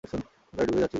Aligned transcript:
প্রায় 0.03 0.65
ডুবেই 0.67 0.81
যাচ্ছিল 0.81 0.85
সে। 0.85 0.89